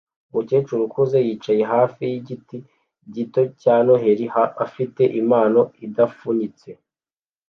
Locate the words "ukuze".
0.87-1.17